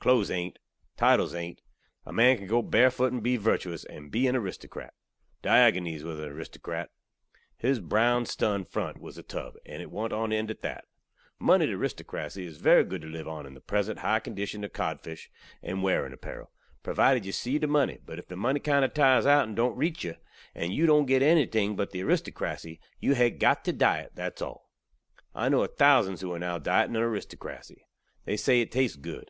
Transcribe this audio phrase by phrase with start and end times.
[0.00, 0.58] Clothes ain't.
[0.96, 1.62] Titles ain't.
[2.04, 4.90] A man kan go barefoot and be virtewous, and be an aristokrat.
[5.40, 6.88] Diogoneze waz an aristokrat.
[7.56, 10.86] His brown stun front waz a tub, and it want on end, at that.
[11.38, 15.28] Moneyed aristokrasy iz very good to liv on in the present hi kondishun ov kodphis
[15.62, 16.50] and wearing apparel,
[16.82, 19.76] provided yu see the munny, but if the munny kind of tires out and don't
[19.78, 20.16] reach yu,
[20.56, 24.70] and you don't git ennything but the aristokrasy, you hay got to diet, that's all.
[25.36, 27.82] I kno ov thousands who are now dieting on aristokrasy.
[28.24, 29.26] They say it tastes good.